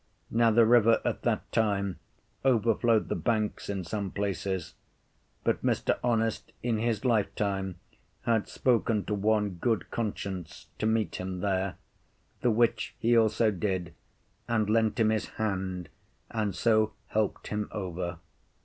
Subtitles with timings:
[0.31, 1.99] Now the river at that time
[2.43, 4.73] overflowed the banks in some places,
[5.43, 5.99] but Mr.
[6.03, 7.75] Honest in his lifetime
[8.23, 11.75] had spoken to one Good conscience to meet him there,
[12.41, 13.93] the which he also did,
[14.47, 15.87] and lent him his hand,
[16.31, 18.17] and so helped him over.